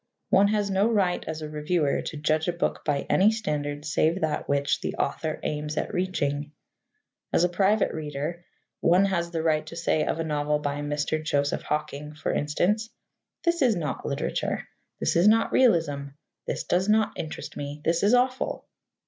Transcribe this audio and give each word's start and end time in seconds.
One 0.29 0.47
has 0.47 0.71
no 0.71 0.87
right 0.89 1.23
as 1.27 1.43
a 1.43 1.47
reviewer 1.47 2.01
to 2.01 2.17
judge 2.17 2.47
a 2.47 2.53
book 2.53 2.83
by 2.83 3.05
any 3.07 3.31
standard 3.31 3.85
save 3.85 4.21
that 4.21 4.49
which 4.49 4.81
the 4.81 4.95
author 4.95 5.39
aims 5.43 5.77
at 5.77 5.93
reaching. 5.93 6.53
As 7.31 7.43
a 7.43 7.49
private 7.49 7.93
reader, 7.93 8.43
one 8.79 9.05
has 9.05 9.29
the 9.29 9.43
right 9.43 9.63
to 9.67 9.75
say 9.75 10.03
of 10.03 10.19
a 10.19 10.23
novel 10.23 10.57
by 10.57 10.79
Mr. 10.81 11.23
Joseph 11.23 11.61
Hocking, 11.61 12.15
for 12.15 12.33
instance: 12.33 12.89
"This 13.43 13.61
is 13.61 13.75
not 13.75 14.03
literature. 14.03 14.67
This 14.99 15.15
is 15.15 15.27
not 15.27 15.51
realism. 15.51 16.07
This 16.47 16.63
does 16.63 16.89
not 16.89 17.13
interest 17.15 17.55
me. 17.55 17.83
This 17.85 18.01
is 18.01 18.15
awful." 18.15 18.65